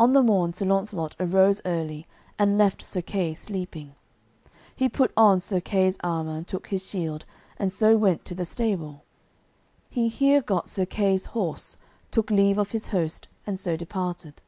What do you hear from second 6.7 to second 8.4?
shield, and so went to